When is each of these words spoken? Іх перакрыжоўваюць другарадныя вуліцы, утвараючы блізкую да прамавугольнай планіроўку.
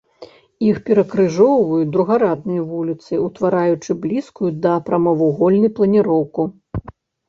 Іх 0.69 0.77
перакрыжоўваюць 0.87 1.91
другарадныя 1.97 2.65
вуліцы, 2.71 3.11
утвараючы 3.27 4.01
блізкую 4.09 4.51
да 4.67 4.73
прамавугольнай 4.91 5.71
планіроўку. 5.79 6.53